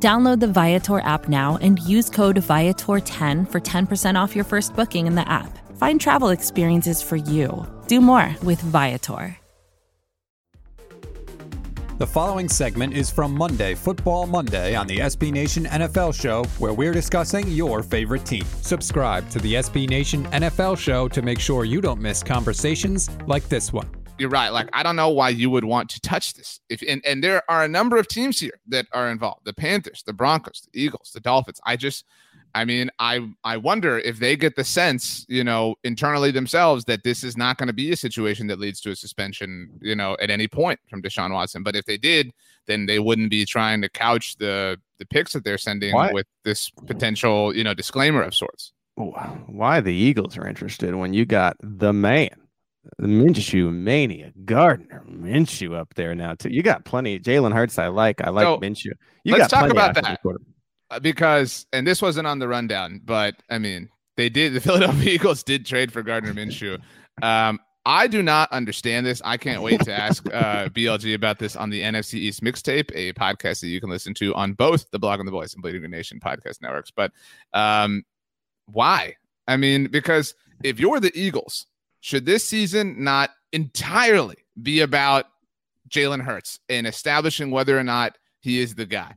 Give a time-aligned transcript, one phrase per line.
[0.00, 5.08] Download the Viator app now and use code Viator10 for 10% off your first booking
[5.08, 5.58] in the app.
[5.76, 7.66] Find travel experiences for you.
[7.88, 9.36] Do more with Viator.
[11.98, 16.72] The following segment is from Monday, Football Monday, on the SB Nation NFL Show, where
[16.72, 18.44] we're discussing your favorite team.
[18.62, 23.48] Subscribe to the SB Nation NFL Show to make sure you don't miss conversations like
[23.48, 23.88] this one.
[24.18, 24.50] You're right.
[24.50, 26.60] Like I don't know why you would want to touch this.
[26.68, 30.02] If and, and there are a number of teams here that are involved: the Panthers,
[30.04, 31.60] the Broncos, the Eagles, the Dolphins.
[31.64, 32.04] I just
[32.54, 37.04] I mean, I I wonder if they get the sense, you know, internally themselves that
[37.04, 40.16] this is not going to be a situation that leads to a suspension, you know,
[40.20, 41.62] at any point from Deshaun Watson.
[41.62, 42.32] But if they did,
[42.66, 46.12] then they wouldn't be trying to couch the the picks that they're sending Why?
[46.12, 48.72] with this potential, you know, disclaimer of sorts.
[48.96, 52.47] Why the Eagles are interested when you got the man,
[52.98, 56.50] the Minshew mania, Gardner Minshew up there now too.
[56.50, 57.18] You got plenty.
[57.18, 58.20] Jalen Hurts, I like.
[58.22, 58.92] I like So, Minshew.
[59.24, 60.20] You let's got talk about that.
[60.90, 65.12] Uh, because and this wasn't on the rundown, but I mean, they did the Philadelphia
[65.14, 66.80] Eagles did trade for Gardner Minshew.
[67.22, 69.22] Um, I do not understand this.
[69.24, 73.12] I can't wait to ask uh, BLG about this on the NFC East mixtape, a
[73.14, 75.90] podcast that you can listen to on both the Blogging the Boys and Bleeding Green
[75.90, 76.90] Nation podcast networks.
[76.90, 77.12] But
[77.54, 78.04] um,
[78.66, 79.14] why?
[79.46, 81.66] I mean, because if you're the Eagles,
[82.08, 85.26] should this season not entirely be about
[85.90, 89.12] Jalen Hurts and establishing whether or not he is the guy?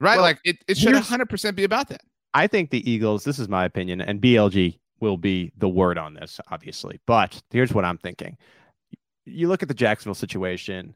[0.00, 0.16] Right?
[0.16, 2.02] Well, like it, it should 100% be about that.
[2.34, 6.12] I think the Eagles, this is my opinion, and BLG will be the word on
[6.12, 7.00] this, obviously.
[7.06, 8.36] But here's what I'm thinking.
[9.24, 10.94] You look at the Jacksonville situation,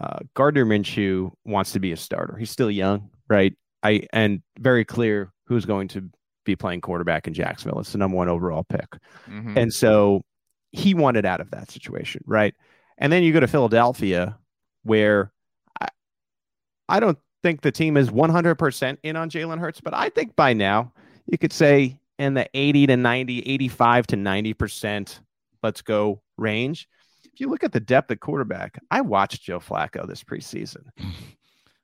[0.00, 2.36] uh, Gardner Minshew wants to be a starter.
[2.36, 3.54] He's still young, right?
[3.84, 6.10] I and very clear who's going to
[6.44, 7.78] be playing quarterback in Jacksonville.
[7.78, 8.96] It's the number one overall pick.
[9.28, 9.56] Mhm.
[9.56, 10.24] And so
[10.72, 12.54] he wanted out of that situation, right?
[12.98, 14.38] And then you go to Philadelphia,
[14.84, 15.32] where
[15.80, 15.88] I,
[16.88, 20.52] I don't think the team is 100% in on Jalen Hurts, but I think by
[20.52, 20.92] now
[21.26, 25.20] you could say in the 80 to 90, 85 to 90%,
[25.62, 26.88] let's go range.
[27.32, 30.84] If you look at the depth at quarterback, I watched Joe Flacco this preseason.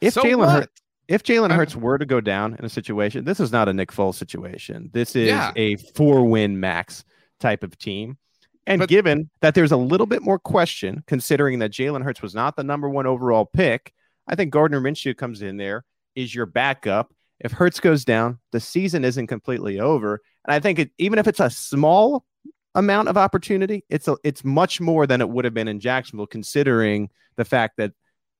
[0.00, 0.50] If So Jalen?
[0.50, 1.56] Hurts, if Jalen uh-huh.
[1.56, 4.88] Hurts were to go down in a situation, this is not a Nick Foles situation.
[4.94, 5.52] This is Yeah.
[5.56, 7.04] a four win max
[7.38, 8.16] type of team.
[8.70, 12.34] And But- given that there's a little bit more question, considering that Jalen Hurts was
[12.34, 13.92] not the number one overall pick,
[14.28, 17.12] I think Gardner Minshew comes in there, is your backup.
[17.40, 20.20] If Hurts goes down, the season isn't completely over.
[20.46, 22.24] And I think it, even if it's a small
[22.74, 26.26] amount of opportunity, it's a, it's much more than it would have been in Jacksonville,
[26.26, 27.92] considering the fact that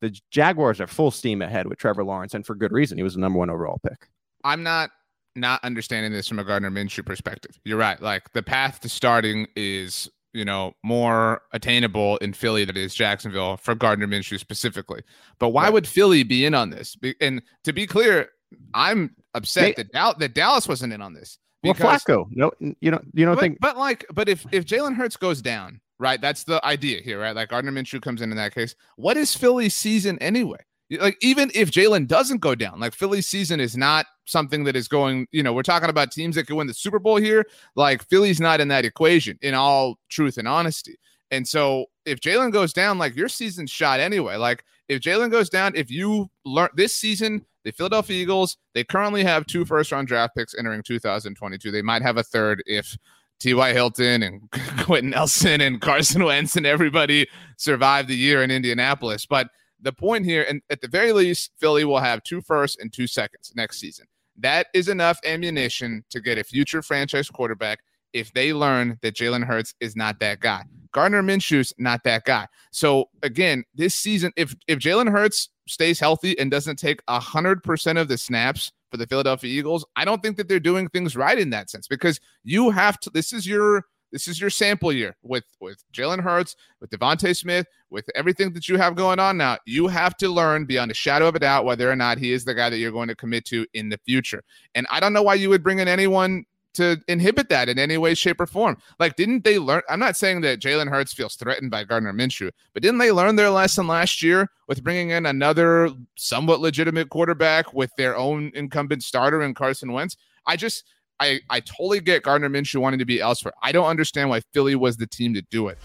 [0.00, 2.98] the Jaguars are full steam ahead with Trevor Lawrence, and for good reason.
[2.98, 4.08] He was the number one overall pick.
[4.42, 4.90] I'm not
[5.36, 7.60] not understanding this from a Gardner Minshew perspective.
[7.64, 8.00] You're right.
[8.00, 12.94] Like the path to starting is, you know, more attainable in Philly than it is
[12.94, 15.02] Jacksonville for Gardner Minshew specifically.
[15.38, 15.72] But why Right.
[15.72, 16.96] would Philly be in on this?
[17.20, 18.28] And to be clear,
[18.74, 21.38] I'm upset They- that, Dal- that Dallas wasn't in on this.
[21.62, 24.64] Well, because- Flacco, no, you don't, you don't but, think but like, but if if
[24.66, 26.20] Jalen Hurts goes down, right?
[26.20, 27.34] That's the idea here, right?
[27.34, 28.74] Like Gardner Minshew comes in in that case.
[28.96, 30.58] What is Philly's season anyway?
[30.90, 34.86] Like even if Jalen doesn't go down, like Philly's season is not something that is
[34.88, 35.26] going.
[35.32, 37.44] You know, we're talking about teams that could win the Super Bowl here.
[37.74, 40.96] Like Philly's not in that equation, in all truth and honesty.
[41.30, 44.36] And so if Jalen goes down, like your season's shot anyway.
[44.36, 49.24] Like if Jalen goes down, if you learn this season, the Philadelphia Eagles, they currently
[49.24, 51.72] have two first round draft picks entering 2022.
[51.72, 52.96] They might have a third if
[53.40, 53.72] T.Y.
[53.72, 54.40] Hilton and
[54.80, 57.26] Quenton Nelson and Carson Wentz and everybody
[57.56, 59.26] survive the year in Indianapolis.
[59.26, 59.48] But
[59.80, 63.06] the point here, and at the very least, Philly will have two firsts and two
[63.06, 64.06] seconds next season.
[64.38, 67.80] That is enough ammunition to get a future franchise quarterback
[68.12, 70.64] if they learn that Jalen Hurts is not that guy.
[70.92, 72.46] Gardner Minshew's not that guy.
[72.70, 77.98] So again, this season, if if Jalen Hurts stays healthy and doesn't take hundred percent
[77.98, 81.38] of the snaps for the Philadelphia Eagles, I don't think that they're doing things right
[81.38, 83.10] in that sense because you have to.
[83.10, 83.84] This is your
[84.16, 88.66] this is your sample year with with Jalen Hurts, with DeVonta Smith, with everything that
[88.66, 89.58] you have going on now.
[89.66, 92.42] You have to learn beyond a shadow of a doubt whether or not he is
[92.42, 94.42] the guy that you're going to commit to in the future.
[94.74, 96.46] And I don't know why you would bring in anyone
[96.76, 98.78] to inhibit that in any way, shape, or form.
[98.98, 99.82] Like, didn't they learn?
[99.90, 103.36] I'm not saying that Jalen Hurts feels threatened by Gardner Minshew, but didn't they learn
[103.36, 109.02] their lesson last year with bringing in another somewhat legitimate quarterback with their own incumbent
[109.02, 110.16] starter in Carson Wentz?
[110.46, 110.84] I just,
[111.18, 113.54] I, I totally get Gardner Minshew wanting to be elsewhere.
[113.62, 115.78] I don't understand why Philly was the team to do it.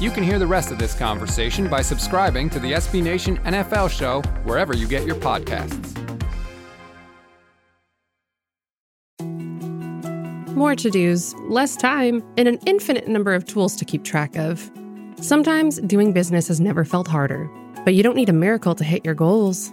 [0.00, 3.90] You can hear the rest of this conversation by subscribing to the SB Nation NFL
[3.90, 5.96] show wherever you get your podcasts.
[10.54, 14.70] More to dos, less time, and an infinite number of tools to keep track of.
[15.20, 17.48] Sometimes doing business has never felt harder,
[17.84, 19.72] but you don't need a miracle to hit your goals.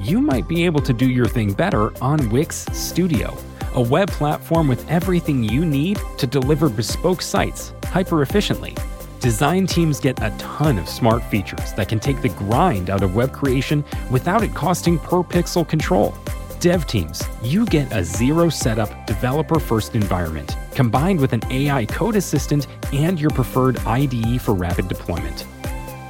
[0.00, 3.36] you might be able to do your thing better on Wix Studio,
[3.74, 8.74] a web platform with everything you need to deliver bespoke sites hyper efficiently.
[9.20, 13.14] Design teams get a ton of smart features that can take the grind out of
[13.14, 16.14] web creation without it costing per pixel control.
[16.60, 22.16] Dev teams, you get a zero setup, developer first environment combined with an AI code
[22.16, 25.46] assistant and your preferred IDE for rapid deployment.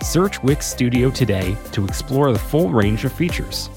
[0.03, 3.71] Search Wix Studio today to explore the full range of features.